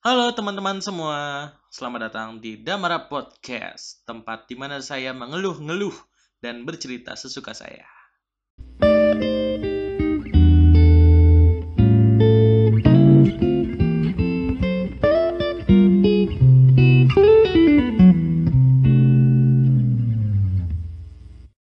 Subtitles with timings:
[0.00, 5.92] Halo teman-teman semua, selamat datang di Damara Podcast, tempat di mana saya mengeluh-ngeluh
[6.40, 7.84] dan bercerita sesuka saya.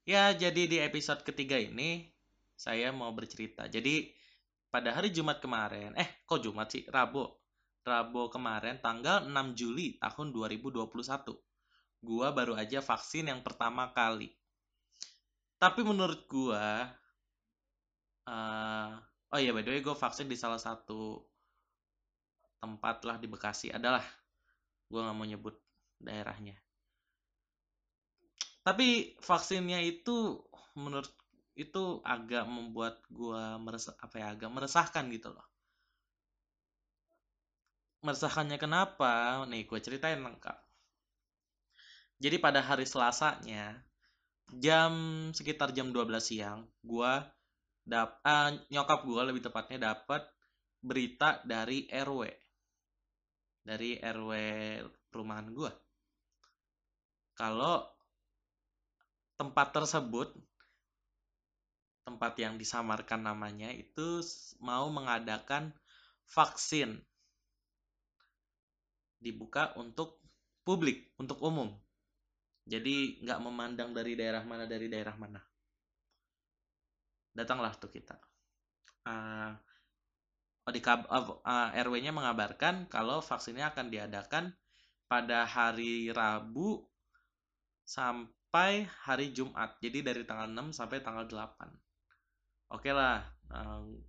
[0.03, 2.11] Ya, jadi di episode ketiga ini
[2.59, 3.71] saya mau bercerita.
[3.71, 4.11] Jadi
[4.75, 6.83] pada hari Jumat kemarin, eh kok Jumat sih?
[6.91, 7.44] Rabu.
[7.85, 10.89] Rabu kemarin tanggal 6 Juli tahun 2021.
[12.01, 14.33] Gua baru aja vaksin yang pertama kali.
[15.61, 16.89] Tapi menurut gua
[18.29, 18.93] uh,
[19.35, 21.21] oh iya by the way gue vaksin di salah satu
[22.63, 24.03] tempat lah di Bekasi adalah
[24.89, 25.59] gue nggak mau nyebut
[26.01, 26.57] daerahnya
[28.65, 30.41] tapi vaksinnya itu
[30.79, 31.11] menurut
[31.55, 35.47] itu agak membuat gua meresah apa ya agak meresahkan gitu loh
[38.05, 39.43] meresahkannya kenapa?
[39.49, 40.65] Nih gue ceritain lengkap.
[42.21, 43.81] Jadi pada hari selasanya
[44.53, 44.93] jam
[45.33, 47.25] sekitar jam 12 siang gua
[47.85, 50.25] dap uh, nyokap gua lebih tepatnya dapat
[50.85, 52.29] berita dari RW
[53.65, 54.31] dari RW
[55.09, 55.73] perumahan gua.
[57.35, 57.83] Kalau
[59.35, 60.31] tempat tersebut
[62.05, 64.21] tempat yang disamarkan namanya itu
[64.61, 65.73] mau mengadakan
[66.29, 67.01] vaksin
[69.25, 70.21] dibuka untuk
[70.61, 71.73] publik untuk umum
[72.69, 75.41] jadi nggak memandang dari daerah mana dari daerah mana
[77.33, 78.21] datanglah tuh kita
[79.09, 79.53] uh,
[80.69, 84.53] uh, uh, RW-nya mengabarkan kalau vaksinnya akan diadakan
[85.05, 86.81] pada hari Rabu
[87.85, 89.77] sampai hari Jumat.
[89.79, 91.69] Jadi dari tanggal 6 sampai tanggal 8.
[92.73, 93.21] Oke lah.
[93.53, 94.01] Um,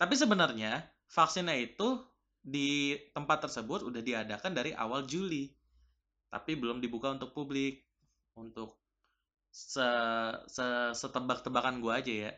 [0.00, 0.80] tapi sebenarnya
[1.12, 2.00] vaksinnya itu
[2.40, 5.52] di tempat tersebut udah diadakan dari awal Juli.
[6.30, 7.84] Tapi belum dibuka untuk publik.
[8.36, 8.80] Untuk
[9.50, 9.84] se,
[10.46, 12.32] se setebak-tebakan gue aja ya.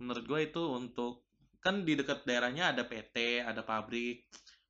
[0.00, 1.28] Menurut gue itu untuk
[1.62, 4.26] kan di dekat daerahnya ada PT, ada pabrik.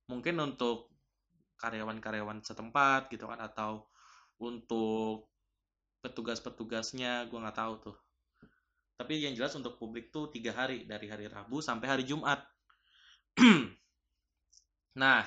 [0.09, 0.93] Mungkin untuk
[1.63, 3.87] karyawan-karyawan setempat gitu kan atau
[4.43, 5.31] untuk
[6.03, 7.97] petugas-petugasnya gue nggak tahu tuh
[8.99, 12.43] tapi yang jelas untuk publik tuh tiga hari dari hari Rabu sampai hari Jumat
[14.93, 15.25] nah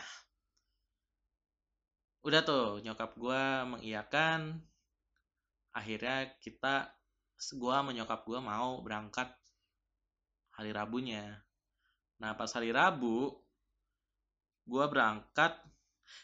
[2.27, 4.59] udah tuh nyokap gue mengiyakan
[5.71, 6.91] akhirnya kita
[7.37, 9.31] gue menyokap gue mau berangkat
[10.55, 11.43] hari Rabunya
[12.19, 13.31] nah pas hari Rabu
[14.67, 15.55] gue berangkat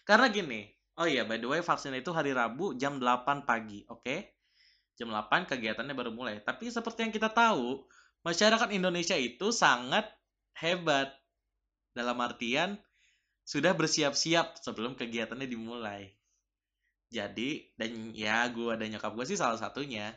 [0.06, 4.02] karena gini oh iya by the way vaksin itu hari Rabu jam 8 pagi oke
[4.02, 4.32] okay?
[4.96, 6.40] jam 8 kegiatannya baru mulai.
[6.44, 7.82] Tapi seperti yang kita tahu,
[8.22, 10.06] masyarakat Indonesia itu sangat
[10.60, 11.12] hebat.
[11.92, 12.80] Dalam artian
[13.42, 16.10] sudah bersiap-siap sebelum kegiatannya dimulai.
[17.12, 20.10] Jadi, dan ya gue dan nyokap gue sih salah satunya.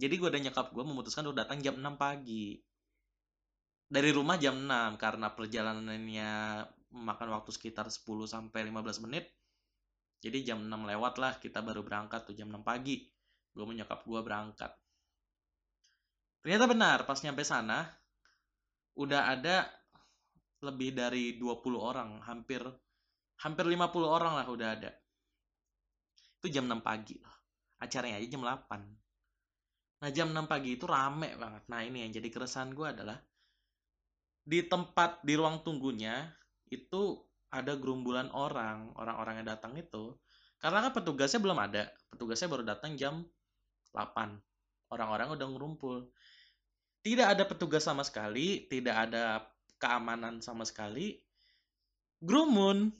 [0.00, 2.56] Jadi gue dan nyokap gue memutuskan untuk datang jam 6 pagi.
[3.88, 6.30] Dari rumah jam 6 karena perjalanannya
[6.88, 9.28] memakan waktu sekitar 10 sampai 15 menit.
[10.24, 13.04] Jadi jam 6 lewat lah kita baru berangkat tuh jam 6 pagi
[13.58, 14.70] gue menyokap gue berangkat
[16.46, 17.90] ternyata benar pas nyampe sana
[18.94, 19.66] udah ada
[20.64, 22.60] lebih dari 20 orang hampir
[23.38, 24.90] hampir 50 orang lah udah ada.
[26.38, 27.38] Itu jam 6 pagi loh
[27.78, 31.66] acaranya aja jam 8 nah jam 6 pagi itu rame banget.
[31.66, 33.18] Nah ini yang jadi keresahan gue adalah
[34.46, 36.30] di tempat di ruang tunggunya
[36.70, 37.18] itu
[37.50, 40.14] ada gerumbulan orang orang-orang yang datang itu
[40.62, 41.90] karena kan petugasnya belum ada.
[42.14, 43.26] Petugasnya baru datang jam
[43.90, 44.38] 8.
[44.94, 46.06] Orang-orang udah ngumpul.
[47.02, 49.42] Tidak ada petugas sama sekali, tidak ada
[49.78, 51.22] keamanan sama sekali.
[52.20, 52.90] Grumun.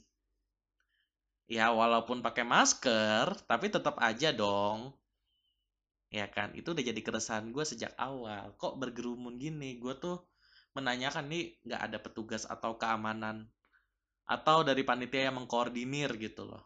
[1.49, 4.93] Ya walaupun pakai masker, tapi tetap aja dong.
[6.09, 8.53] Ya kan, itu udah jadi keresahan gue sejak awal.
[8.57, 9.77] Kok bergerumun gini?
[9.77, 10.25] Gue tuh
[10.73, 13.49] menanyakan nih nggak ada petugas atau keamanan
[14.29, 16.61] atau dari panitia yang mengkoordinir gitu loh.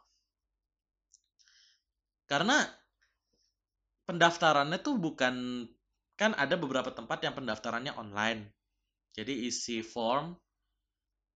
[2.27, 2.59] Karena
[4.03, 5.63] pendaftarannya tuh bukan
[6.19, 8.51] kan ada beberapa tempat yang pendaftarannya online.
[9.13, 10.33] Jadi isi form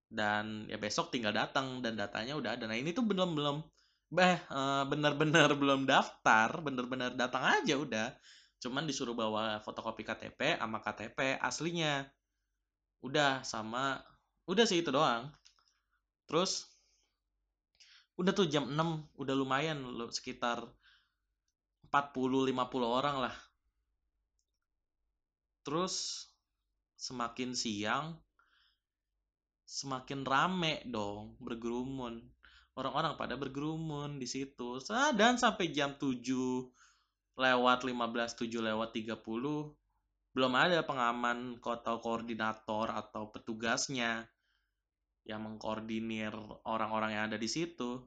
[0.07, 2.65] dan ya besok tinggal datang dan datanya udah ada.
[2.65, 3.57] Nah ini tuh belum belum
[4.07, 4.37] beh
[4.89, 8.07] bener-bener belum daftar, bener-bener datang aja udah.
[8.57, 12.07] Cuman disuruh bawa fotokopi KTP sama KTP aslinya.
[13.05, 14.01] Udah sama
[14.49, 15.29] udah sih itu doang.
[16.25, 16.65] Terus
[18.17, 19.77] udah tuh jam 6 udah lumayan
[20.09, 20.65] sekitar
[21.93, 23.35] 40-50 orang lah.
[25.61, 26.25] Terus
[26.97, 28.17] semakin siang
[29.67, 32.23] semakin rame dong bergerumun.
[32.77, 34.77] orang-orang pada bergerumun di situ.
[35.17, 36.13] Dan sampai jam 7
[37.33, 39.17] lewat 15 7 lewat 30
[40.37, 44.29] belum ada pengaman kota koordinator atau petugasnya
[45.25, 46.29] yang mengkoordinir
[46.69, 48.05] orang-orang yang ada di situ.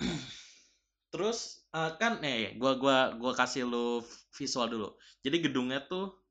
[1.12, 4.00] Terus uh, kan nih gua gua gua kasih lu
[4.32, 4.88] visual dulu.
[5.20, 6.21] Jadi gedungnya tuh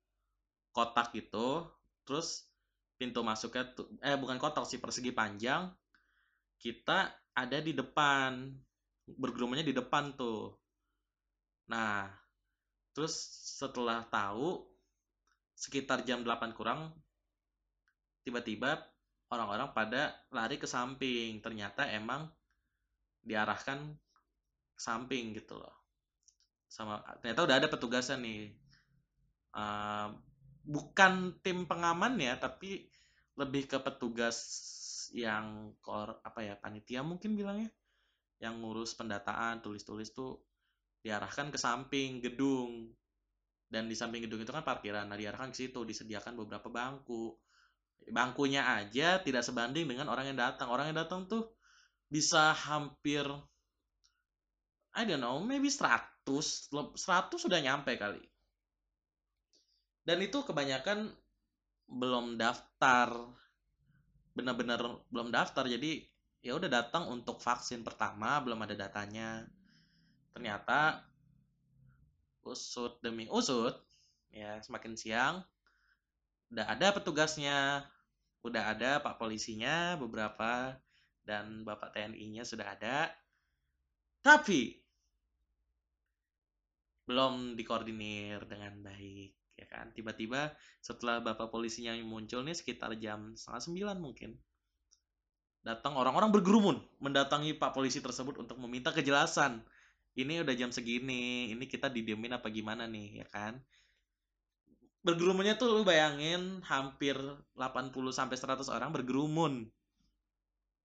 [0.71, 1.67] kotak gitu
[2.07, 2.47] terus
[2.95, 5.69] pintu masuknya tuh eh bukan kotak sih persegi panjang
[6.61, 8.53] kita ada di depan
[9.07, 10.53] bergerumunnya di depan tuh.
[11.71, 12.07] Nah
[12.91, 13.15] terus
[13.57, 14.67] setelah tahu
[15.55, 16.91] sekitar jam 8 kurang
[18.21, 18.77] tiba-tiba
[19.31, 21.41] orang-orang pada lari ke samping.
[21.41, 22.29] Ternyata emang
[23.25, 23.95] diarahkan
[24.77, 25.75] samping gitu loh.
[26.69, 28.53] Sama ternyata udah ada petugasnya nih.
[29.51, 30.15] Uh,
[30.61, 32.85] bukan tim pengaman ya tapi
[33.37, 34.37] lebih ke petugas
[35.11, 37.69] yang kor apa ya panitia mungkin bilangnya
[38.41, 40.41] yang ngurus pendataan tulis-tulis tuh
[41.01, 42.89] diarahkan ke samping gedung.
[43.71, 47.37] Dan di samping gedung itu kan parkiran nah diarahkan ke situ disediakan beberapa bangku.
[48.09, 50.73] Bangkunya aja tidak sebanding dengan orang yang datang.
[50.73, 51.53] Orang yang datang tuh
[52.11, 53.23] bisa hampir
[54.91, 56.99] I don't know maybe 100 100
[57.39, 58.19] sudah nyampe kali
[60.01, 61.13] dan itu kebanyakan
[61.91, 63.11] belum daftar.
[64.33, 65.67] Benar-benar belum daftar.
[65.67, 66.01] Jadi
[66.41, 69.45] ya udah datang untuk vaksin pertama belum ada datanya.
[70.33, 71.05] Ternyata
[72.41, 73.77] usut demi usut
[74.33, 75.35] ya semakin siang
[76.49, 77.85] udah ada petugasnya
[78.41, 80.73] udah ada pak polisinya beberapa
[81.21, 83.13] dan bapak TNI-nya sudah ada.
[84.25, 84.81] Tapi
[87.05, 89.91] belum dikoordinir dengan baik ya kan?
[89.95, 94.31] Tiba-tiba setelah bapak polisinya muncul nih sekitar jam setengah sembilan mungkin
[95.61, 99.61] datang orang-orang bergerumun mendatangi pak polisi tersebut untuk meminta kejelasan.
[100.11, 103.61] Ini udah jam segini ini kita didiemin apa gimana nih ya kan?
[105.01, 107.17] Bergerumunnya tuh lu bayangin hampir
[107.57, 109.65] 80 sampai 100 orang bergerumun.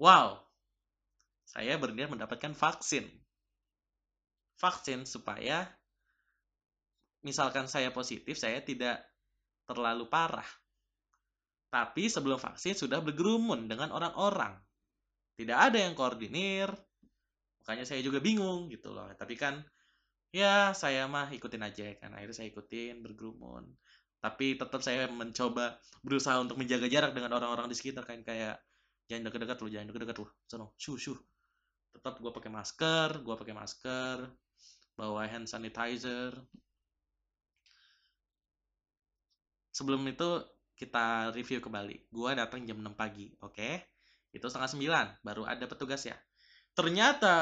[0.01, 0.41] Wow.
[1.45, 3.05] Saya berniat mendapatkan vaksin.
[4.57, 5.69] Vaksin supaya
[7.27, 9.03] misalkan saya positif, saya tidak
[9.67, 10.47] terlalu parah.
[11.67, 14.55] Tapi sebelum vaksin sudah bergerumun dengan orang-orang.
[15.35, 16.71] Tidak ada yang koordinir.
[17.61, 19.11] Makanya saya juga bingung gitu loh.
[19.19, 19.59] Tapi kan
[20.31, 22.15] ya saya mah ikutin aja kan.
[22.15, 23.67] Akhirnya saya ikutin bergerumun.
[24.23, 28.57] Tapi tetap saya mencoba berusaha untuk menjaga jarak dengan orang-orang di sekitar kan kayak
[29.11, 30.27] jangan dekat-dekat lu, jangan dekat-dekat lu.
[30.47, 31.13] Sono, shu shu.
[31.93, 34.17] Tetap gue pakai masker, gue pakai masker,
[34.97, 36.33] bawa hand sanitizer,
[39.77, 40.41] sebelum itu
[40.73, 42.09] kita review kembali.
[42.09, 43.53] Gua datang jam 6 pagi, oke?
[43.53, 43.85] Okay?
[44.33, 44.73] Itu setengah
[45.21, 46.17] 9, baru ada petugas ya.
[46.73, 47.37] Ternyata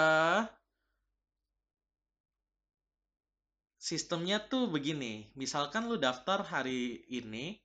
[3.79, 5.31] sistemnya tuh begini.
[5.39, 7.63] Misalkan lu daftar hari ini,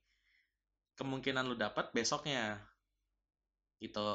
[0.94, 2.62] kemungkinan lu dapat besoknya.
[3.82, 4.06] Gitu.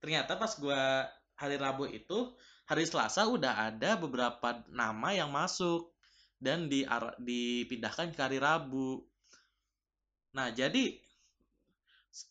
[0.00, 1.04] Ternyata pas gua
[1.36, 2.32] hari Rabu itu,
[2.64, 5.92] hari Selasa udah ada beberapa nama yang masuk
[6.40, 6.84] dan di
[7.20, 9.08] dipindahkan ke hari Rabu
[10.36, 10.98] Nah, jadi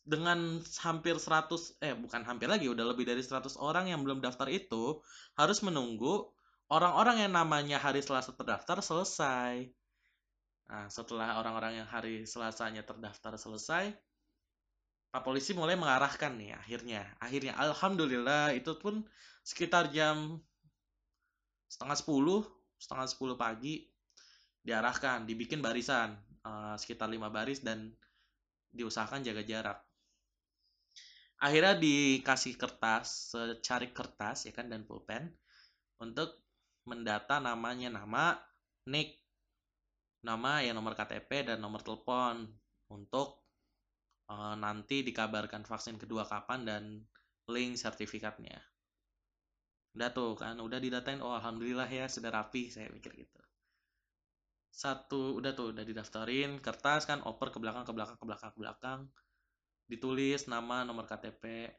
[0.03, 4.49] dengan hampir 100 eh bukan hampir lagi udah lebih dari 100 orang yang belum daftar
[4.51, 4.99] itu
[5.39, 6.27] harus menunggu
[6.67, 9.71] orang-orang yang namanya hari Selasa terdaftar selesai.
[10.67, 13.95] Nah, setelah orang-orang yang hari Selasanya terdaftar selesai,
[15.07, 17.07] Pak polisi mulai mengarahkan nih akhirnya.
[17.23, 19.07] Akhirnya alhamdulillah itu pun
[19.47, 20.43] sekitar jam
[21.71, 22.43] setengah sepuluh,
[22.75, 23.87] setengah sepuluh pagi
[24.67, 27.91] diarahkan, dibikin barisan uh, sekitar lima baris dan
[28.71, 29.77] diusahakan jaga jarak.
[31.37, 35.29] Akhirnya dikasih kertas, secari kertas ya kan dan pulpen
[36.01, 36.41] untuk
[36.89, 38.33] mendata namanya nama,
[38.89, 39.21] nick,
[40.25, 42.49] nama ya nomor KTP dan nomor telepon
[42.89, 43.45] untuk
[44.33, 46.83] uh, nanti dikabarkan vaksin kedua kapan dan
[47.53, 48.57] link sertifikatnya.
[49.93, 53.46] Udah tuh kan, udah didatain, oh alhamdulillah ya sudah rapi, saya mikir gitu
[54.71, 58.59] satu udah tuh udah didaftarin kertas kan oper ke belakang ke belakang ke belakang ke
[58.59, 58.99] belakang.
[59.87, 61.71] Ditulis nama nomor KTP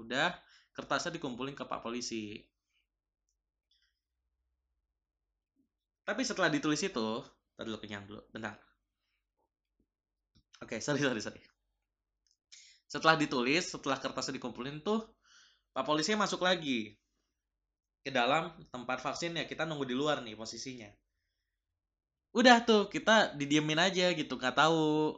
[0.00, 0.34] udah
[0.72, 2.40] kertasnya dikumpulin ke Pak Polisi.
[6.02, 7.08] Tapi setelah ditulis itu
[7.54, 8.58] tadi dulu kenyang dulu bentar.
[10.64, 11.42] Oke sorry sorry sorry.
[12.90, 15.00] Setelah ditulis setelah kertasnya dikumpulin tuh
[15.72, 16.92] Pak Polisi masuk lagi
[18.02, 20.90] ke dalam tempat vaksin ya kita nunggu di luar nih posisinya
[22.32, 25.16] udah tuh kita didiemin aja gitu nggak tahu.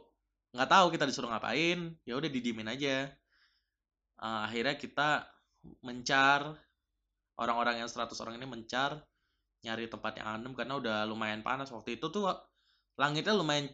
[0.55, 3.11] Nggak tahu kita disuruh ngapain ya udah didiemin aja.
[4.19, 5.27] Uh, akhirnya kita
[5.83, 6.55] mencar
[7.35, 9.03] orang-orang yang 100 orang ini mencar
[9.65, 12.29] nyari tempat yang adem karena udah lumayan panas waktu itu tuh
[12.95, 13.67] langitnya lumayan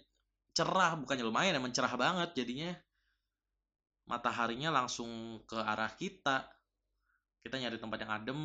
[0.56, 2.72] cerah bukannya lumayan ya mencerah banget jadinya.
[4.10, 6.50] Mataharinya langsung ke arah kita.
[7.42, 8.40] Kita nyari tempat yang adem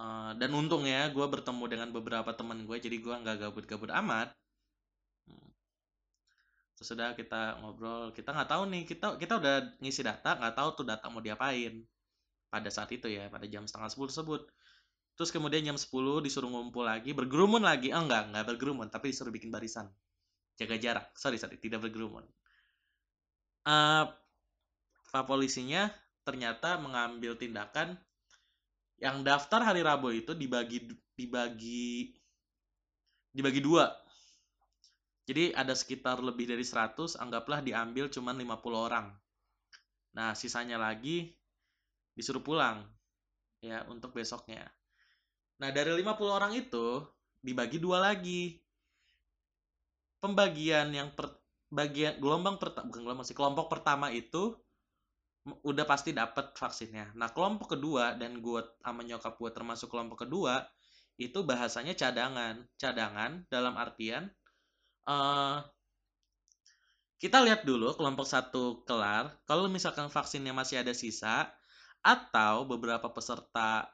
[0.00, 4.32] uh, dan untung ya gue bertemu dengan beberapa teman gue jadi gue nggak gabut-gabut amat.
[5.26, 5.50] Hmm.
[6.76, 10.68] terus sudah kita ngobrol kita nggak tahu nih kita kita udah ngisi data nggak tahu
[10.82, 11.84] tuh data mau diapain.
[12.46, 14.42] Pada saat itu ya pada jam setengah sepuluh tersebut.
[15.16, 17.88] Terus kemudian jam 10 disuruh ngumpul lagi bergerumun lagi.
[17.88, 19.88] Oh, enggak enggak bergerumun tapi disuruh bikin barisan.
[20.60, 21.06] Jaga jarak.
[21.16, 22.24] Sorry sorry tidak bergerumun.
[23.64, 24.04] Uh,
[25.10, 25.88] pak polisinya
[26.28, 27.96] ternyata mengambil tindakan
[28.96, 32.16] yang daftar hari Rabu itu dibagi dibagi
[33.32, 33.92] dibagi dua.
[35.26, 39.10] Jadi ada sekitar lebih dari 100 anggaplah diambil cuma 50 orang.
[40.14, 41.34] Nah sisanya lagi
[42.16, 42.86] disuruh pulang
[43.60, 44.64] ya untuk besoknya.
[45.56, 47.00] Nah, dari 50 orang itu
[47.40, 48.60] dibagi dua lagi.
[50.20, 51.32] Pembagian yang per,
[51.72, 54.56] bagian gelombang pertama bukan gelombang sih, kelompok pertama itu
[55.46, 57.14] udah pasti dapat vaksinnya.
[57.14, 60.66] Nah, kelompok kedua dan gue sama nyokap gue termasuk kelompok kedua
[61.16, 62.66] itu bahasanya cadangan.
[62.74, 64.26] Cadangan dalam artian
[65.06, 65.62] uh,
[67.16, 69.32] kita lihat dulu kelompok satu kelar.
[69.48, 71.48] Kalau misalkan vaksinnya masih ada sisa
[72.04, 73.88] atau beberapa peserta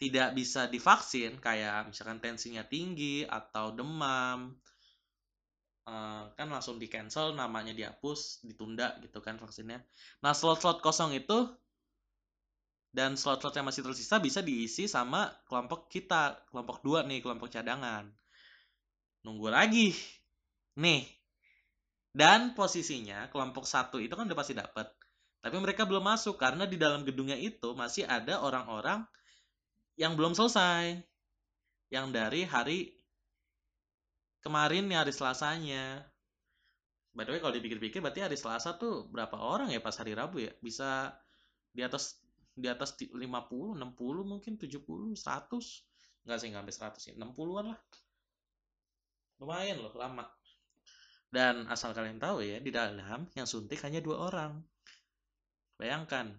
[0.00, 4.56] tidak bisa divaksin kayak misalkan tensinya tinggi atau demam
[5.86, 9.80] uh, kan langsung di cancel namanya dihapus ditunda gitu kan vaksinnya.
[10.24, 11.48] Nah slot-slot kosong itu
[12.90, 18.10] dan slot-slot yang masih tersisa bisa diisi sama kelompok kita kelompok dua nih kelompok cadangan.
[19.22, 19.94] Nunggu lagi
[20.76, 21.06] nih.
[22.10, 24.90] Dan posisinya kelompok satu itu kan udah pasti dapat
[25.40, 29.08] tapi mereka belum masuk karena di dalam gedungnya itu masih ada orang-orang
[29.96, 31.00] yang belum selesai.
[31.88, 32.78] Yang dari hari
[34.40, 36.04] kemarin nih hari Selasanya.
[37.10, 40.40] By the way kalau dipikir-pikir berarti hari Selasa tuh berapa orang ya pas hari Rabu
[40.40, 40.52] ya?
[40.62, 41.10] Bisa
[41.74, 42.22] di atas
[42.54, 43.78] di atas 50, 60
[44.26, 45.18] mungkin 70, 100
[46.20, 47.80] nggak sih nggak sampai 100 sih 60-an lah.
[49.40, 50.28] Lumayan loh lama.
[51.30, 54.60] Dan asal kalian tahu ya di dalam yang suntik hanya dua orang.
[55.78, 56.34] Bayangkan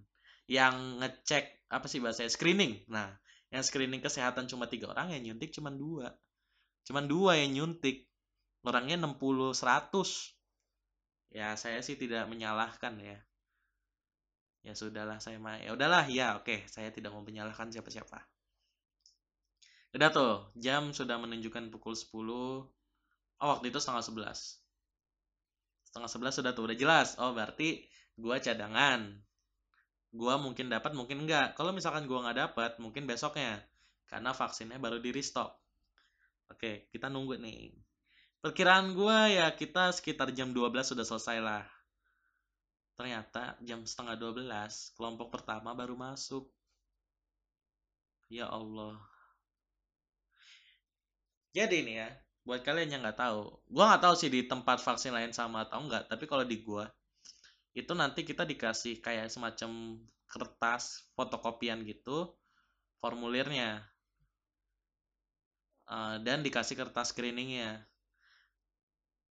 [0.48, 2.86] yang ngecek apa sih bahasa screening.
[2.92, 3.12] Nah
[3.52, 6.16] yang screening kesehatan cuma tiga orang yang nyuntik cuma dua
[6.86, 8.10] cuma dua yang nyuntik.
[8.62, 9.90] Orangnya 60 100
[11.34, 13.18] ya saya sih tidak menyalahkan ya.
[14.62, 16.70] Ya sudahlah saya mah ya udahlah ya oke.
[16.70, 18.22] Saya tidak mau menyalahkan siapa-siapa.
[19.98, 22.14] Udah tuh jam sudah menunjukkan pukul 10
[23.42, 24.62] oh waktu itu setengah 11
[25.92, 27.20] setengah 11 sudah tuh udah jelas.
[27.20, 27.84] Oh berarti
[28.16, 29.12] gua cadangan.
[30.14, 31.60] Gua mungkin dapat mungkin enggak.
[31.60, 33.60] Kalau misalkan gua nggak dapat mungkin besoknya.
[34.08, 35.61] Karena vaksinnya baru di restock
[36.52, 37.72] oke kita nunggu nih.
[38.42, 41.64] Perkiraan gua ya kita sekitar jam 12 sudah selesai lah.
[43.00, 46.50] Ternyata jam setengah 12 kelompok pertama baru masuk.
[48.28, 49.00] Ya Allah.
[51.52, 52.10] Jadi nih ya
[52.42, 55.86] buat kalian yang nggak tahu gua nggak tahu sih di tempat vaksin lain sama atau
[55.86, 56.90] enggak tapi kalau di gua
[57.78, 62.34] itu nanti kita dikasih kayak semacam kertas fotokopian gitu
[62.98, 63.86] formulirnya
[65.92, 67.84] uh, dan dikasih kertas screeningnya.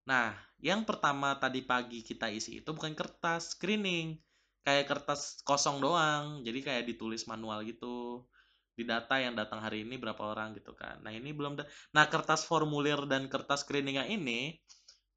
[0.04, 4.20] Nah yang pertama tadi pagi kita isi itu bukan kertas screening
[4.68, 6.44] kayak kertas kosong doang.
[6.44, 8.28] Jadi kayak ditulis manual gitu
[8.76, 11.00] di data yang datang hari ini berapa orang gitu kan.
[11.00, 11.56] Nah ini belum
[11.96, 14.60] nah kertas formulir dan kertas screeningnya ini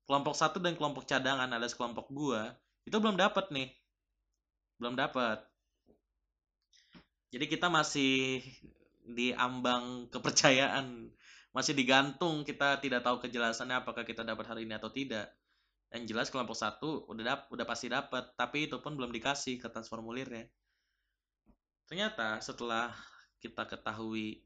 [0.06, 2.54] kelompok satu dan kelompok cadangan ada kelompok gua
[2.86, 3.70] itu belum dapat nih.
[4.78, 5.42] Belum dapat
[7.32, 8.44] jadi kita masih
[9.08, 11.08] di ambang kepercayaan
[11.52, 15.28] masih digantung kita tidak tahu kejelasannya apakah kita dapat hari ini atau tidak.
[15.92, 19.92] Yang jelas kelompok satu udah dap udah pasti dapat tapi itu pun belum dikasih kertas
[19.92, 20.48] formulirnya.
[21.84, 22.96] Ternyata setelah
[23.44, 24.40] kita ketahui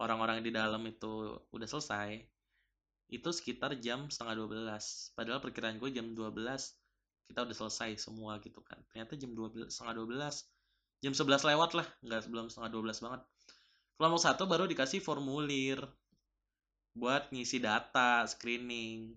[0.00, 2.24] orang-orang di dalam itu udah selesai
[3.12, 6.32] itu sekitar jam setengah 12 padahal perkiraan gue jam 12
[7.28, 8.80] kita udah selesai semua gitu kan.
[8.88, 13.20] Ternyata jam 12 setengah 12 jam 11 lewat lah nggak sebelum setengah 12 banget
[13.96, 15.80] kelompok satu baru dikasih formulir
[16.92, 19.16] buat ngisi data screening.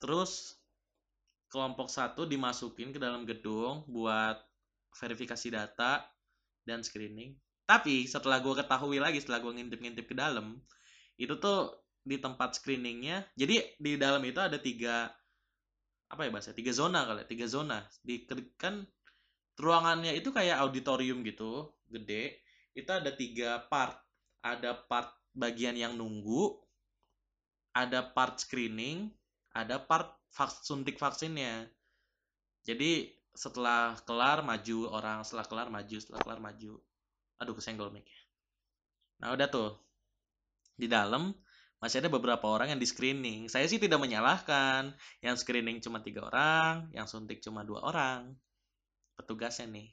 [0.00, 0.60] Terus
[1.48, 4.36] kelompok satu dimasukin ke dalam gedung buat
[4.92, 6.04] verifikasi data
[6.68, 7.38] dan screening.
[7.64, 10.60] Tapi setelah gue ketahui lagi setelah gue ngintip-ngintip ke dalam
[11.16, 11.72] itu tuh
[12.04, 15.08] di tempat screeningnya jadi di dalam itu ada tiga
[16.12, 17.78] apa ya bahasa tiga zona kali ya, tiga zona.
[18.04, 18.28] Di
[18.60, 18.84] kan
[19.58, 22.42] ruangannya itu kayak auditorium gitu gede
[22.74, 23.94] itu ada tiga part
[24.42, 26.58] ada part bagian yang nunggu
[27.74, 29.10] ada part screening
[29.54, 31.70] ada part vaks, suntik vaksinnya
[32.66, 36.72] jadi setelah kelar maju orang setelah kelar maju setelah kelar maju
[37.38, 38.06] aduh kesenggol mic
[39.22, 39.78] nah udah tuh
[40.74, 41.30] di dalam
[41.78, 43.52] masih ada beberapa orang yang di screening.
[43.52, 44.96] Saya sih tidak menyalahkan.
[45.20, 48.32] Yang screening cuma tiga orang, yang suntik cuma dua orang.
[49.14, 49.88] Petugasnya nih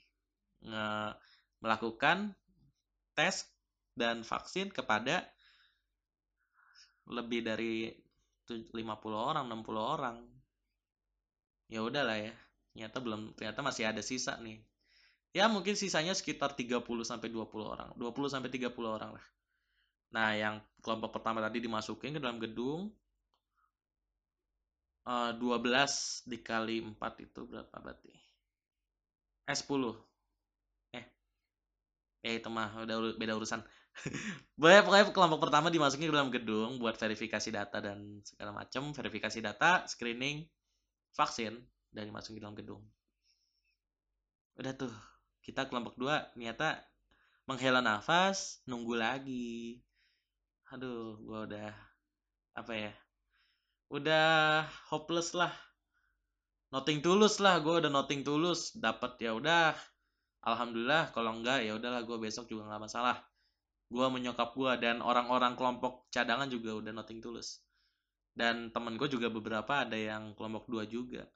[0.62, 0.88] nge
[1.62, 2.34] melakukan
[3.14, 3.46] tes
[3.94, 5.26] dan vaksin kepada
[7.10, 7.92] lebih dari
[8.48, 8.76] 50
[9.14, 10.18] orang, 60 orang.
[11.72, 12.34] Ya udahlah ya.
[12.72, 14.60] Ternyata belum ternyata masih ada sisa nih.
[15.32, 17.90] Ya mungkin sisanya sekitar 30 sampai 20 orang.
[17.96, 19.26] 20 sampai 30 orang lah.
[20.12, 22.92] Nah, yang kelompok pertama tadi dimasukin ke dalam gedung.
[25.02, 28.14] Uh, 12 dikali 4 itu berapa berarti?
[29.52, 29.94] Eh, 10.
[30.94, 31.04] Eh.
[32.24, 33.62] Eh, itu mah udah beda urusan.
[34.62, 39.40] Boleh pokoknya kelompok pertama dimasukin ke dalam gedung buat verifikasi data dan segala macam, verifikasi
[39.44, 40.48] data, screening,
[41.18, 41.54] vaksin
[41.92, 42.82] dan dimasukin ke dalam gedung.
[44.60, 44.94] Udah tuh,
[45.44, 46.80] kita kelompok dua ternyata
[47.50, 49.82] menghela nafas, nunggu lagi
[50.72, 51.68] aduh gue udah
[52.56, 52.94] apa ya
[53.92, 55.52] udah hopeless lah
[56.72, 58.72] nothing tulus lah gue udah nothing tulus.
[58.74, 59.76] Dapat ya udah.
[60.42, 63.22] Alhamdulillah kalau enggak ya udahlah gue besok juga nggak masalah.
[63.92, 67.62] Gue menyokap gue dan orang-orang kelompok cadangan juga udah nothing tulus.
[68.32, 71.28] Dan temen gue juga beberapa ada yang kelompok dua juga.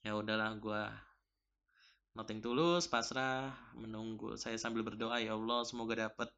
[0.00, 0.82] Ya udahlah gue
[2.16, 4.40] nothing tulus pasrah menunggu.
[4.40, 6.32] Saya sambil berdoa ya Allah semoga dapat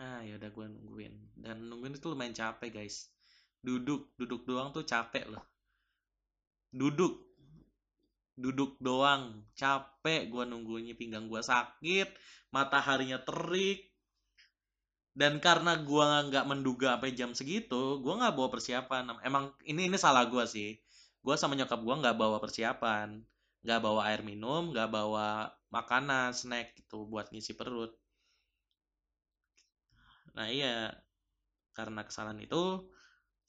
[0.00, 1.14] ah ya udah gue nungguin.
[1.38, 3.08] Dan nungguin itu lumayan capek guys.
[3.62, 5.44] Duduk duduk doang tuh capek loh
[6.74, 7.20] duduk.
[8.38, 9.44] Duduk doang.
[9.54, 12.08] Capek gue nunggunya pinggang gue sakit
[12.50, 13.86] mataharinya terik.
[15.10, 19.20] Dan karena gue nggak menduga sampai jam segitu gue nggak bawa persiapan.
[19.26, 20.78] Emang ini ini salah gue sih.
[21.20, 23.20] Gue sama nyokap gue nggak bawa persiapan.
[23.60, 27.94] Nggak bawa air minum nggak bawa makanan snack gitu buat ngisi perut.
[30.34, 30.94] Nah iya,
[31.74, 32.86] karena kesalahan itu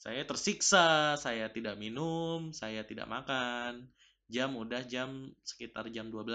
[0.02, 3.86] saya tersiksa, saya tidak minum, saya tidak makan.
[4.26, 6.26] Jam udah jam sekitar jam 12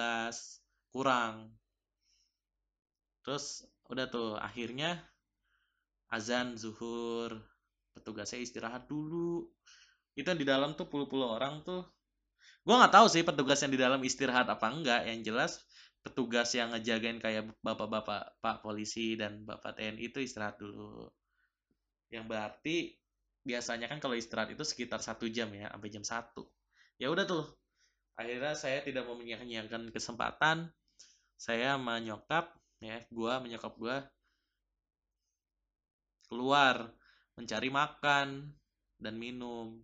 [0.95, 1.51] kurang.
[3.27, 5.03] Terus udah tuh akhirnya
[6.15, 7.43] azan zuhur.
[7.91, 9.51] Petugas saya istirahat dulu.
[10.15, 11.83] Itu di dalam tuh puluh-puluh orang tuh.
[12.63, 15.11] Gue nggak tahu sih petugas yang di dalam istirahat apa enggak.
[15.11, 15.53] Yang jelas
[16.07, 21.11] petugas yang ngejagain kayak bapak-bapak pak polisi dan bapak TNI itu istirahat dulu.
[22.15, 22.77] Yang berarti
[23.47, 26.43] biasanya kan kalau istirahat itu sekitar satu jam ya sampai jam satu.
[26.99, 27.47] Ya udah tuh.
[28.19, 30.67] Akhirnya saya tidak mau menyanyiakan kesempatan.
[31.39, 32.51] Saya menyokap
[32.83, 34.03] ya gua menyokap gua
[36.27, 36.91] keluar
[37.39, 38.51] mencari makan
[38.99, 39.79] dan minum.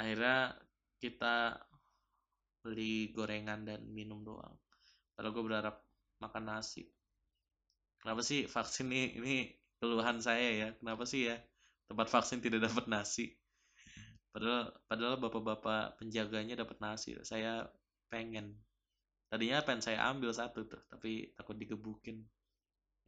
[0.00, 0.56] Akhirnya
[0.96, 1.60] kita
[2.64, 4.56] beli gorengan dan minum doang.
[5.18, 5.82] Kalau gue berharap
[6.22, 6.86] makan nasi.
[7.98, 9.36] Kenapa sih vaksin ini ini
[9.82, 10.68] keluhan saya ya?
[10.78, 11.36] Kenapa sih ya
[11.86, 13.32] tempat vaksin tidak dapat nasi.
[14.32, 17.16] Padahal padahal bapak-bapak penjaganya dapat nasi.
[17.22, 17.68] Saya
[18.08, 18.56] pengen.
[19.28, 22.20] Tadinya pengen saya ambil satu tuh tapi takut digebukin.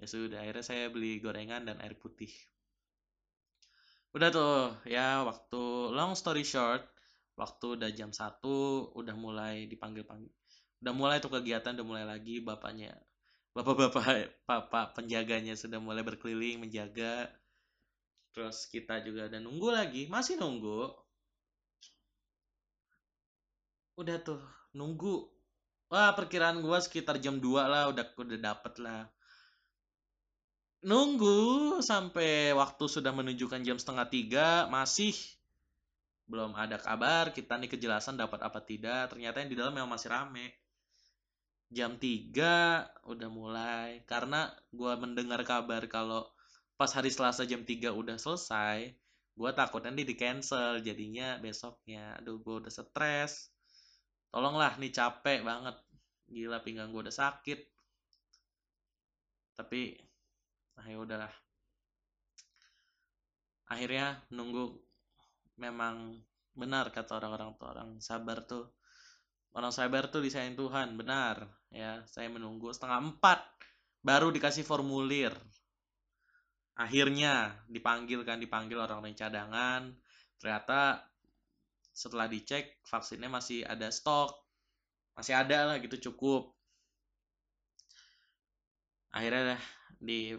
[0.01, 2.33] Ya sudah akhirnya saya beli gorengan dan air putih.
[4.15, 6.87] Udah tuh ya waktu long story short
[7.35, 10.31] waktu udah jam satu udah mulai dipanggil panggil
[10.85, 12.93] udah mulai tuh kegiatan udah mulai lagi bapaknya.
[13.57, 14.05] Bapak-bapak
[14.49, 17.33] bapak penjaganya sudah mulai berkeliling menjaga
[18.35, 20.11] terus kita juga ada nunggu lagi.
[20.11, 20.91] Masih nunggu.
[23.95, 24.43] Udah tuh
[24.75, 25.31] nunggu.
[25.87, 29.07] Wah perkiraan gua sekitar jam 2 lah udah udah dapet lah.
[30.83, 35.15] Nunggu sampai waktu sudah menunjukkan jam setengah tiga masih
[36.25, 39.15] belum ada kabar kita nih kejelasan dapat apa tidak.
[39.15, 40.59] Ternyata yang di dalam memang masih rame.
[41.71, 44.03] Jam 3 udah mulai.
[44.11, 46.34] Karena gue mendengar kabar kalau
[46.75, 48.95] pas hari Selasa jam 3 udah selesai
[49.35, 52.15] gue takutnya nanti di cancel jadinya besoknya.
[52.23, 53.51] Aduh gue udah stres.
[54.31, 55.77] Tolonglah nih capek banget.
[56.31, 57.61] Gila pinggang gue udah sakit.
[59.59, 59.99] Tapi
[60.79, 61.35] nah ya udahlah.
[63.71, 64.71] Akhirnya nunggu
[65.59, 66.19] memang
[66.55, 68.71] benar kata orang-orang tuh orang sabar tuh.
[69.55, 71.47] Orang sabar tuh disayang Tuhan, benar.
[71.71, 73.39] Ya, saya menunggu setengah empat
[74.03, 75.31] baru dikasih formulir.
[76.75, 79.95] Akhirnya dipanggil kan, dipanggil orang-orang cadangan.
[80.43, 81.07] Ternyata
[81.95, 84.35] setelah dicek vaksinnya masih ada stok.
[85.15, 86.51] Masih ada lah gitu cukup.
[89.15, 89.55] Akhirnya
[90.03, 90.35] di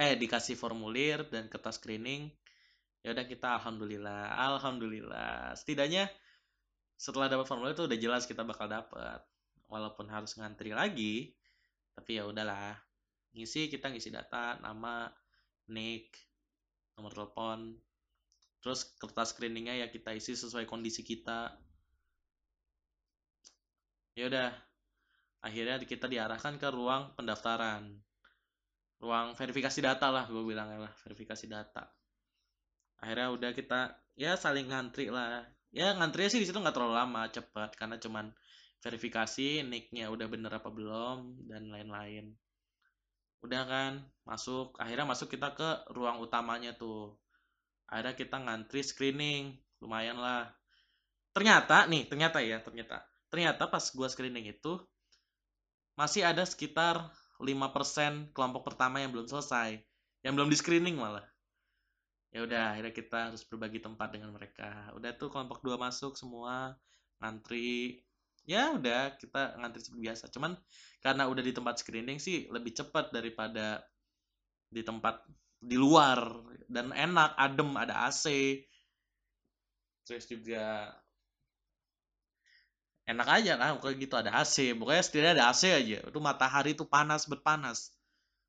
[0.00, 2.32] eh dikasih formulir dan kertas screening.
[3.04, 5.52] Ya udah kita alhamdulillah alhamdulillah.
[5.52, 6.08] Setidaknya
[6.98, 9.22] setelah dapat formulir itu udah jelas kita bakal dapat
[9.68, 11.30] walaupun harus ngantri lagi
[11.94, 12.74] tapi ya udahlah
[13.32, 15.08] ngisi kita ngisi data nama
[15.70, 16.16] nick
[16.98, 17.78] nomor telepon.
[18.58, 21.54] Terus kertas screeningnya ya kita isi sesuai kondisi kita.
[24.18, 24.50] Ya udah
[25.46, 27.94] akhirnya kita diarahkan ke ruang pendaftaran.
[28.98, 31.86] Ruang verifikasi data lah gue bilang lah verifikasi data.
[32.98, 35.46] Akhirnya udah kita ya saling ngantri lah.
[35.70, 37.78] Ya ngantri sih di situ nggak terlalu lama cepet.
[37.78, 38.34] Karena cuman
[38.82, 42.34] verifikasi nicknya udah bener apa belum dan lain-lain
[43.42, 43.92] udah kan
[44.26, 44.74] masuk.
[44.78, 47.16] Akhirnya masuk kita ke ruang utamanya tuh.
[47.88, 49.56] Akhirnya kita ngantri screening.
[49.78, 50.50] Lumayan lah.
[51.32, 53.06] Ternyata nih ternyata ya ternyata.
[53.30, 54.80] Ternyata pas gua screening itu
[55.94, 59.78] masih ada sekitar 5% kelompok pertama yang belum selesai.
[60.26, 61.26] Yang belum di screening malah.
[62.34, 64.90] Ya udah akhirnya kita harus berbagi tempat dengan mereka.
[64.98, 66.76] Udah tuh kelompok dua masuk semua
[67.22, 68.02] ngantri
[68.48, 70.24] ya udah kita ngantri seperti biasa.
[70.32, 70.56] Cuman
[71.04, 73.84] karena udah di tempat screening sih lebih cepat daripada
[74.72, 75.20] di tempat
[75.60, 76.48] di luar.
[76.64, 78.24] Dan enak adem ada AC
[80.08, 80.88] terus juga
[83.04, 85.98] enak aja kan kayak gitu ada AC pokoknya setidaknya ada AC aja.
[86.08, 87.92] Itu matahari itu panas berpanas.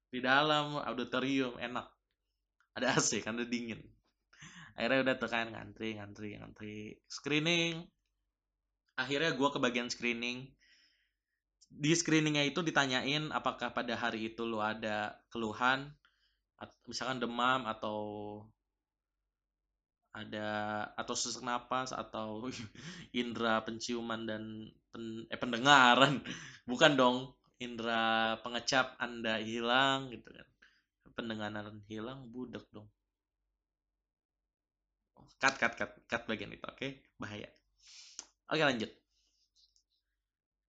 [0.08, 1.92] Di dalam auditorium enak.
[2.80, 3.84] Ada AC ada dingin.
[4.80, 6.96] Akhirnya udah tuh kan ngantri ngantri ngantri.
[7.12, 7.84] Screening
[9.00, 10.52] akhirnya gue ke bagian screening.
[11.70, 15.88] Di screeningnya itu ditanyain apakah pada hari itu lo ada keluhan
[16.84, 18.00] misalkan demam atau
[20.12, 20.50] ada
[21.00, 22.50] atau sesak napas atau
[23.16, 26.20] indera penciuman dan pen, eh, pendengaran.
[26.70, 27.18] Bukan dong
[27.62, 30.48] indera pengecap anda hilang gitu kan.
[31.16, 32.90] Pendengaran hilang budak dong.
[35.40, 36.76] Cut cut cut cut bagian itu oke?
[36.76, 37.00] Okay?
[37.16, 37.48] bahaya
[38.50, 38.92] oke lanjut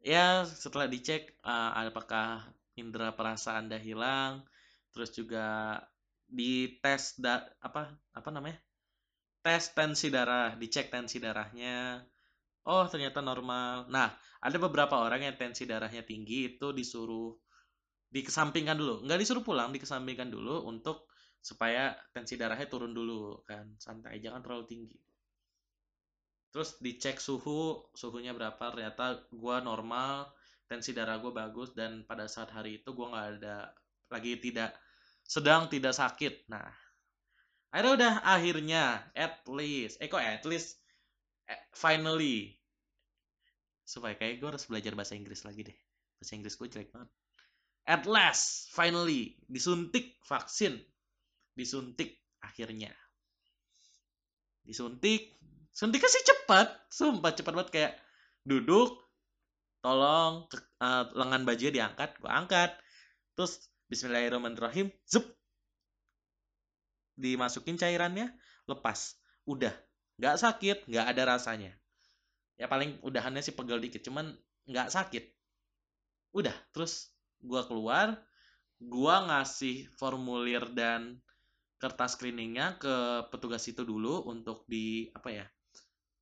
[0.00, 4.44] ya setelah dicek uh, apakah indera perasa anda hilang
[4.92, 5.76] terus juga
[6.24, 7.18] di tes
[7.60, 8.60] apa apa namanya
[9.40, 12.04] tes tensi darah, dicek tensi darahnya.
[12.68, 13.88] Oh, ternyata normal.
[13.88, 14.12] Nah,
[14.44, 17.32] ada beberapa orang yang tensi darahnya tinggi itu disuruh
[18.12, 18.94] dikesampingkan dulu.
[19.08, 21.08] Nggak disuruh pulang, dikesampingkan dulu untuk
[21.40, 23.64] supaya tensi darahnya turun dulu kan.
[23.80, 24.96] Santai, jangan terlalu tinggi.
[26.50, 28.60] Terus dicek suhu, suhunya berapa.
[28.74, 30.30] Ternyata gue normal,
[30.66, 33.70] tensi darah gue bagus dan pada saat hari itu gue nggak ada
[34.10, 34.74] lagi tidak
[35.22, 36.50] sedang tidak sakit.
[36.50, 36.66] Nah,
[37.70, 38.82] Akhirnya udah akhirnya
[39.14, 40.82] at least, eh kok at least
[41.46, 42.58] eh, finally
[43.86, 45.78] supaya kayak gue harus belajar bahasa Inggris lagi deh.
[46.18, 47.10] Bahasa Inggris gue jelek banget.
[47.86, 50.82] At last, finally, disuntik vaksin.
[51.54, 52.90] Disuntik akhirnya.
[54.66, 55.38] Disuntik.
[55.80, 56.92] Suntiknya sih cepat.
[56.92, 57.92] Sumpah cepat banget kayak
[58.44, 59.00] duduk,
[59.80, 60.44] tolong
[60.76, 62.76] uh, lengan baju diangkat, gue angkat.
[63.32, 65.24] Terus Bismillahirrahmanirrahim, zup,
[67.20, 68.32] dimasukin cairannya
[68.64, 69.72] lepas udah
[70.16, 71.72] nggak sakit nggak ada rasanya
[72.56, 74.32] ya paling udahannya sih pegel dikit cuman
[74.68, 75.24] nggak sakit
[76.36, 78.16] udah terus gua keluar
[78.80, 81.20] gua ngasih formulir dan
[81.80, 85.46] kertas screeningnya ke petugas itu dulu untuk di apa ya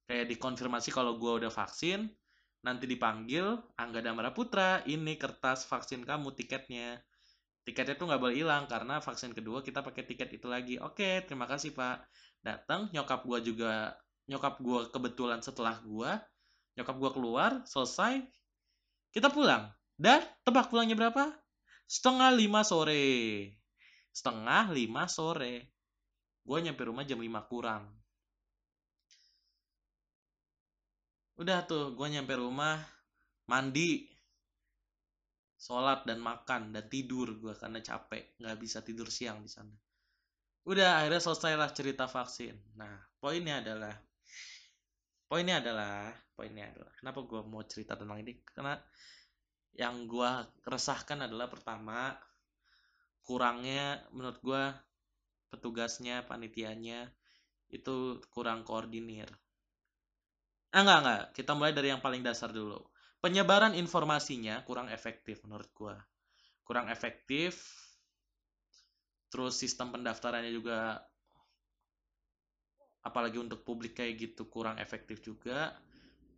[0.08, 2.08] kayak dikonfirmasi kalau gua udah vaksin
[2.64, 6.98] nanti dipanggil Angga Damara Putra ini kertas vaksin kamu tiketnya.
[7.62, 10.80] Tiketnya tuh nggak boleh hilang karena vaksin kedua kita pakai tiket itu lagi.
[10.80, 12.08] Oke terima kasih pak.
[12.40, 13.94] Datang nyokap gua juga
[14.26, 16.18] nyokap gua kebetulan setelah gua
[16.74, 18.24] nyokap gua keluar selesai
[19.12, 19.68] kita pulang.
[19.98, 21.36] Dan tebak pulangnya berapa?
[21.84, 23.04] Setengah lima sore.
[24.14, 25.68] Setengah lima sore.
[26.48, 27.98] Gua nyampe rumah jam lima kurang
[31.38, 32.82] udah tuh gua nyampe rumah
[33.48, 34.04] mandi
[35.58, 39.74] sholat dan makan dan tidur gue karena capek nggak bisa tidur siang di sana.
[40.70, 42.54] Udah akhirnya selesailah cerita vaksin.
[42.78, 43.94] Nah poinnya adalah
[45.26, 48.38] poinnya adalah poinnya adalah kenapa gue mau cerita tentang ini?
[48.46, 48.78] Karena
[49.74, 50.30] yang gue
[50.62, 52.14] resahkan adalah pertama
[53.26, 54.64] kurangnya menurut gue
[55.50, 57.10] petugasnya panitianya
[57.68, 59.28] itu kurang koordinir
[60.74, 62.80] ah enggak enggak kita mulai dari yang paling dasar dulu.
[63.24, 65.96] Penyebaran informasinya kurang efektif menurut gua.
[66.66, 67.52] Kurang efektif
[69.28, 71.04] terus sistem pendaftarannya juga
[73.08, 75.72] apalagi untuk publik kayak gitu kurang efektif juga.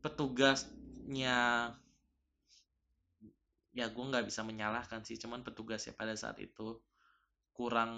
[0.05, 1.39] Petugasnya
[3.71, 6.69] ya gue nggak bisa menyalahkan sih cuman petugasnya pada saat itu
[7.55, 7.93] kurang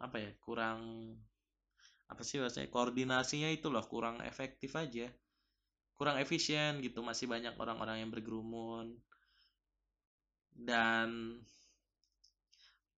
[0.00, 0.80] apa ya kurang
[2.08, 5.06] apa sih bahasanya koordinasinya itu loh kurang efektif aja
[5.98, 8.94] kurang efisien gitu masih banyak orang-orang yang bergerumun
[10.54, 11.38] dan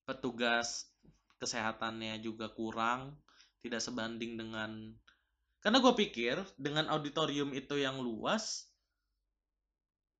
[0.04, 0.92] petugas
[1.40, 3.16] kesehatannya juga kurang
[3.64, 4.92] tidak sebanding dengan
[5.60, 8.70] karena gue pikir dengan auditorium itu yang luas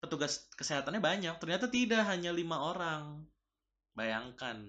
[0.00, 1.34] petugas kesehatannya banyak.
[1.36, 3.24] Ternyata tidak hanya lima orang.
[3.92, 4.64] Bayangkan.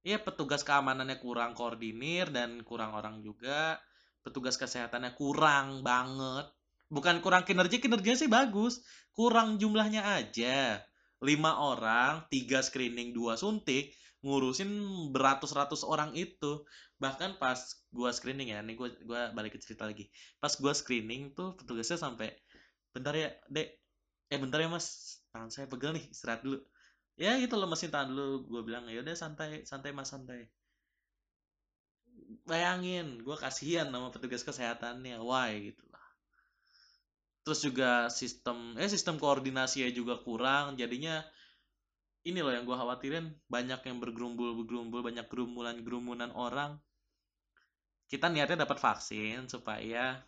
[0.00, 3.76] Iya petugas keamanannya kurang koordinir dan kurang orang juga
[4.20, 6.46] petugas kesehatannya kurang banget.
[6.90, 8.82] Bukan kurang kinerja kinerjanya sih bagus.
[9.14, 10.82] Kurang jumlahnya aja.
[11.20, 14.68] Lima orang tiga screening dua suntik ngurusin
[15.12, 16.64] beratus-ratus orang itu.
[17.00, 17.60] Bahkan pas
[17.92, 20.08] gua screening ya nih gua gua balik ke cerita lagi.
[20.40, 22.32] Pas gua screening tuh petugasnya sampai
[22.92, 23.68] bentar ya dek.
[24.30, 25.18] Eh bentar ya mas.
[25.30, 26.58] Tangan saya pegel nih istirahat dulu.
[27.20, 28.48] Ya gitu loh mesin tahan dulu.
[28.48, 30.48] Gue bilang ya udah santai santai mas santai
[32.48, 36.06] bayangin gue kasihan sama petugas kesehatannya why gitu lah
[37.44, 41.24] terus juga sistem eh sistem koordinasinya juga kurang jadinya
[42.24, 46.76] ini loh yang gue khawatirin banyak yang bergerumbul bergerumbul banyak gerumulan gerumunan orang
[48.10, 50.18] kita niatnya dapat vaksin supaya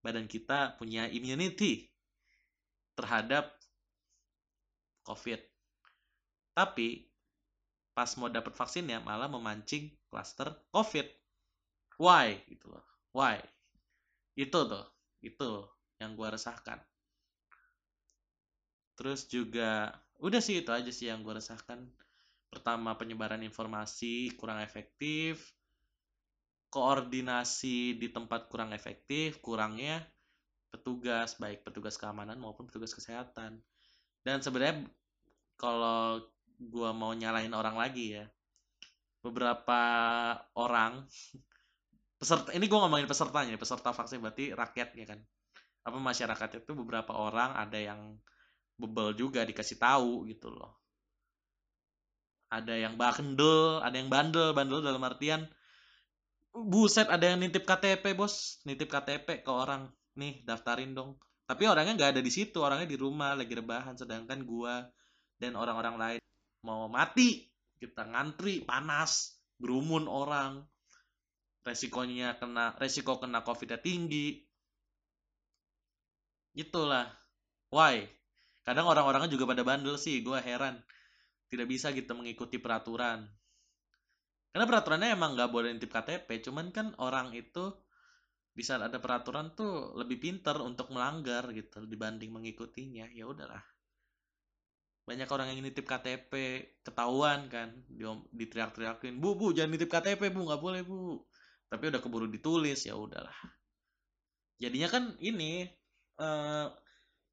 [0.00, 1.90] badan kita punya immunity
[2.94, 3.50] terhadap
[5.04, 5.40] COVID.
[6.54, 7.09] Tapi
[7.92, 11.06] pas mau dapat vaksinnya malah memancing klaster COVID.
[12.00, 12.40] Why?
[12.48, 12.84] Gitu loh.
[13.12, 13.42] Why?
[14.38, 14.86] Itu tuh,
[15.20, 15.50] itu
[16.00, 16.80] yang gue resahkan.
[18.96, 21.80] Terus juga, udah sih itu aja sih yang gue resahkan.
[22.50, 25.54] Pertama penyebaran informasi kurang efektif,
[26.70, 30.06] koordinasi di tempat kurang efektif, kurangnya
[30.70, 33.58] petugas, baik petugas keamanan maupun petugas kesehatan.
[34.22, 34.86] Dan sebenarnya
[35.58, 36.22] kalau
[36.60, 38.24] gua mau nyalain orang lagi ya,
[39.24, 39.80] beberapa
[40.54, 41.08] orang
[42.20, 45.20] peserta ini gua ngomongin pesertanya, peserta vaksin berarti rakyatnya kan.
[45.80, 48.20] Apa masyarakat itu beberapa orang ada yang
[48.76, 50.76] bebel juga dikasih tahu gitu loh.
[52.52, 55.48] Ada yang bandel, ada yang bandel, bandel dalam artian
[56.50, 59.86] buset ada yang nitip KTP bos nitip KTP ke orang
[60.18, 61.14] nih daftarin dong
[61.46, 64.82] tapi orangnya nggak ada di situ orangnya di rumah lagi rebahan sedangkan gua
[65.38, 66.22] dan orang-orang lain
[66.64, 67.48] mau mati
[67.80, 70.64] kita ngantri panas berumun orang.
[71.60, 74.40] Resikonya kena resiko kena covid tinggi.
[76.56, 77.08] Itulah.
[77.70, 78.04] Why?
[78.64, 80.80] Kadang orang-orangnya juga pada bandel sih gua heran.
[81.48, 83.28] Tidak bisa gitu mengikuti peraturan.
[84.50, 87.70] Karena peraturannya emang nggak boleh nitip KTP, cuman kan orang itu
[88.50, 93.06] di saat ada peraturan tuh lebih pinter untuk melanggar gitu dibanding mengikutinya.
[93.14, 93.62] Ya udahlah.
[95.10, 96.32] Banyak orang yang nitip KTP
[96.86, 101.26] ketahuan kan, di diteriak-teriakin, "Bu, Bu, jangan nitip KTP, Bu, nggak boleh, Bu."
[101.66, 103.34] Tapi udah keburu ditulis, ya udahlah.
[104.62, 105.66] Jadinya kan ini
[106.22, 106.70] uh,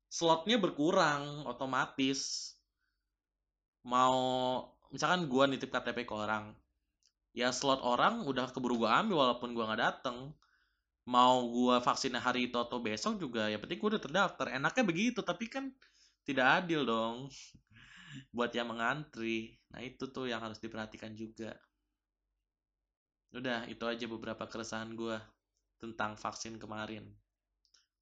[0.10, 2.50] slotnya berkurang otomatis.
[3.86, 4.18] Mau
[4.90, 6.58] misalkan gua nitip KTP ke orang,
[7.38, 10.34] ya slot orang udah keburu gue ambil walaupun gue nggak dateng
[11.06, 15.22] mau gue vaksin hari itu atau besok juga ya penting gue udah terdaftar enaknya begitu
[15.22, 15.70] tapi kan
[16.26, 17.30] tidak adil dong
[18.32, 21.56] buat yang mengantri nah itu tuh yang harus diperhatikan juga
[23.36, 25.18] udah itu aja beberapa keresahan gue
[25.78, 27.06] tentang vaksin kemarin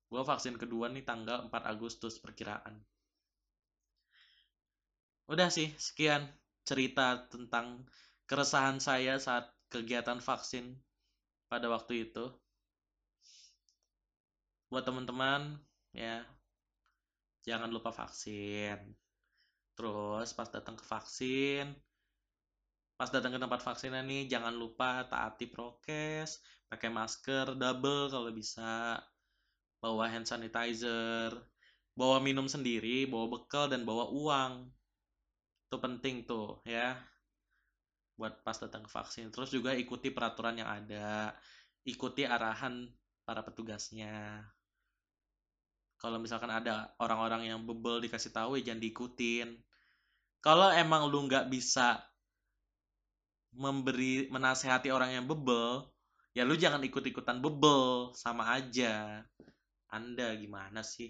[0.09, 2.77] gue vaksin kedua nih tanggal 4 Agustus perkiraan
[5.25, 6.29] udah sih sekian
[6.65, 7.85] cerita tentang
[8.25, 10.73] keresahan saya saat kegiatan vaksin
[11.45, 12.25] pada waktu itu.
[14.69, 15.61] Buat teman-teman,
[15.93, 16.25] ya,
[17.45, 19.04] jangan lupa vaksin.
[19.75, 21.67] Terus pas datang ke vaksin,
[22.95, 26.39] pas datang ke tempat vaksinnya nih, jangan lupa taati prokes,
[26.71, 29.03] pakai masker double kalau bisa,
[29.83, 31.35] bawa hand sanitizer,
[31.99, 34.53] bawa minum sendiri, bawa bekal dan bawa uang.
[35.67, 36.95] Itu penting tuh ya
[38.15, 39.27] buat pas datang ke vaksin.
[39.31, 41.35] Terus juga ikuti peraturan yang ada,
[41.83, 42.87] ikuti arahan
[43.27, 44.39] para petugasnya.
[46.05, 49.57] Kalau misalkan ada orang-orang yang bebel dikasih tahu ya jangan diikutin.
[50.37, 51.97] Kalau emang lu nggak bisa
[53.57, 55.89] memberi menasehati orang yang bebel,
[56.37, 59.25] ya lu jangan ikut-ikutan bebel, sama aja.
[59.89, 61.09] Anda gimana sih?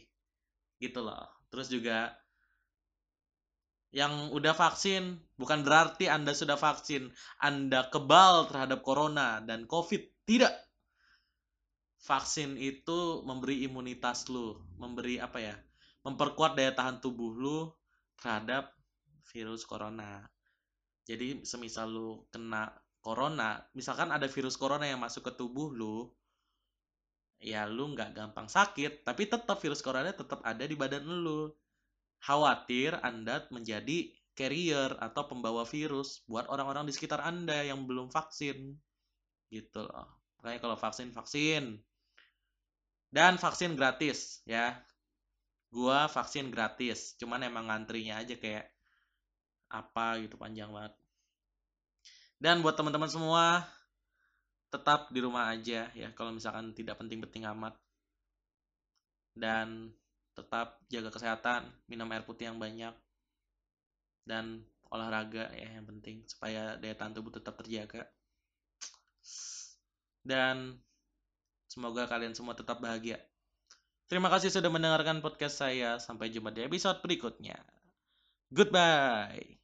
[0.79, 1.27] Gitu loh.
[1.51, 2.15] Terus juga
[3.91, 7.11] yang udah vaksin bukan berarti Anda sudah vaksin.
[7.43, 10.23] Anda kebal terhadap corona dan COVID.
[10.23, 10.64] Tidak.
[12.05, 15.57] Vaksin itu memberi imunitas lu, memberi apa ya?
[16.05, 17.73] Memperkuat daya tahan tubuh lu
[18.21, 18.69] terhadap
[19.33, 20.21] virus corona.
[21.09, 22.69] Jadi semisal lu kena
[23.01, 26.13] corona, misalkan ada virus corona yang masuk ke tubuh lu,
[27.41, 31.49] ya lu nggak gampang sakit, tapi tetap virus corona tetap ada di badan lu.
[32.21, 38.73] Khawatir Anda menjadi carrier atau pembawa virus buat orang-orang di sekitar Anda yang belum vaksin.
[39.49, 40.21] Gitu loh.
[40.41, 41.77] Makanya kalau vaksin, vaksin.
[43.15, 44.75] Dan vaksin gratis ya.
[45.71, 48.67] Gua vaksin gratis, cuman emang ngantrinya aja kayak
[49.71, 50.91] apa gitu panjang banget.
[52.35, 53.63] Dan buat teman-teman semua
[54.67, 57.79] tetap di rumah aja ya kalau misalkan tidak penting-penting amat.
[59.35, 59.95] Dan
[60.35, 62.91] tetap jaga kesehatan, minum air putih yang banyak
[64.27, 64.59] dan
[64.91, 68.03] olahraga ya yang penting supaya daya tahan tubuh tetap terjaga.
[70.25, 70.75] Dan
[71.65, 73.19] Semoga kalian semua tetap bahagia.
[74.05, 75.97] Terima kasih sudah mendengarkan podcast saya.
[75.97, 77.57] Sampai jumpa di episode berikutnya.
[78.53, 79.57] Goodbye.